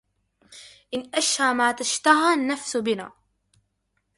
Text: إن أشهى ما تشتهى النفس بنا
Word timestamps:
إن 0.93 1.09
أشهى 1.13 1.53
ما 1.53 1.71
تشتهى 1.71 2.33
النفس 2.33 2.77
بنا 2.77 3.11